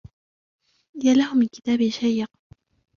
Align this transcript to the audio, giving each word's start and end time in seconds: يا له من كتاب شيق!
يا 1.05 1.13
له 1.19 1.33
من 1.35 1.47
كتاب 1.55 1.87
شيق! 1.89 2.29